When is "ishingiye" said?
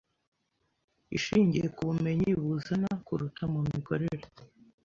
1.17-1.67